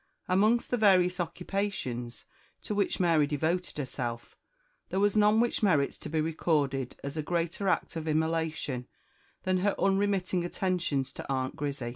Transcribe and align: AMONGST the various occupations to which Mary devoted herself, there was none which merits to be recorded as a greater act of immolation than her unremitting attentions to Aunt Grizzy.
AMONGST 0.27 0.71
the 0.71 0.77
various 0.77 1.19
occupations 1.19 2.25
to 2.63 2.73
which 2.73 2.99
Mary 2.99 3.27
devoted 3.27 3.77
herself, 3.77 4.35
there 4.89 4.99
was 4.99 5.15
none 5.15 5.39
which 5.39 5.61
merits 5.61 5.95
to 5.99 6.09
be 6.09 6.19
recorded 6.19 6.95
as 7.03 7.17
a 7.17 7.21
greater 7.21 7.67
act 7.69 7.95
of 7.95 8.07
immolation 8.07 8.87
than 9.43 9.59
her 9.59 9.75
unremitting 9.79 10.43
attentions 10.43 11.13
to 11.13 11.31
Aunt 11.31 11.55
Grizzy. 11.55 11.89